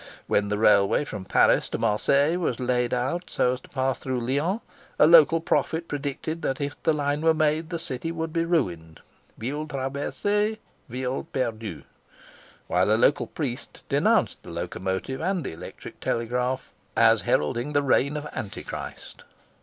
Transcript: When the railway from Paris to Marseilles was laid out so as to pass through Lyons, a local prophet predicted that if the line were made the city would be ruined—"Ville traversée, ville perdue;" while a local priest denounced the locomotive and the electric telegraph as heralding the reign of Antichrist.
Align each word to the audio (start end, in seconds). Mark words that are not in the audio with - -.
When 0.25 0.47
the 0.47 0.57
railway 0.57 1.05
from 1.05 1.25
Paris 1.25 1.69
to 1.69 1.77
Marseilles 1.77 2.39
was 2.39 2.59
laid 2.59 2.91
out 2.91 3.25
so 3.29 3.53
as 3.53 3.61
to 3.61 3.69
pass 3.69 3.99
through 3.99 4.19
Lyons, 4.21 4.61
a 4.97 5.05
local 5.05 5.39
prophet 5.39 5.87
predicted 5.87 6.41
that 6.41 6.59
if 6.59 6.81
the 6.81 6.91
line 6.91 7.21
were 7.21 7.35
made 7.35 7.69
the 7.69 7.77
city 7.77 8.11
would 8.11 8.33
be 8.33 8.43
ruined—"Ville 8.43 9.67
traversée, 9.67 10.57
ville 10.89 11.27
perdue;" 11.31 11.83
while 12.65 12.91
a 12.91 12.97
local 12.97 13.27
priest 13.27 13.83
denounced 13.89 14.41
the 14.41 14.49
locomotive 14.49 15.21
and 15.21 15.43
the 15.43 15.51
electric 15.53 15.99
telegraph 15.99 16.71
as 16.97 17.21
heralding 17.21 17.73
the 17.73 17.83
reign 17.83 18.17
of 18.17 18.25
Antichrist. 18.33 19.23